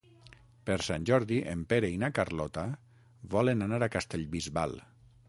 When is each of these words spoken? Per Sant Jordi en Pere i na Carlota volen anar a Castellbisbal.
Per 0.69 0.77
Sant 0.85 1.03
Jordi 1.09 1.35
en 1.51 1.61
Pere 1.73 1.91
i 1.95 1.99
na 2.05 2.09
Carlota 2.21 2.63
volen 3.37 3.63
anar 3.67 3.81
a 3.89 3.93
Castellbisbal. 3.97 4.79